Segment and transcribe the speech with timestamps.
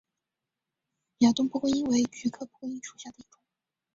[1.19, 3.39] 亚东蒲公英为菊科蒲公英属下的一个种。